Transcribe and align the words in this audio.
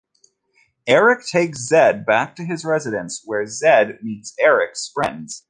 Eric 0.87 1.27
takes 1.27 1.59
Zed 1.67 2.07
back 2.07 2.35
to 2.37 2.43
his 2.43 2.65
residence 2.65 3.21
where 3.23 3.45
Zed 3.45 3.99
meets 4.01 4.33
Eric's 4.39 4.89
friends. 4.91 5.39